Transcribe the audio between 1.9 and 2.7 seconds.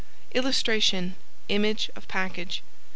of package.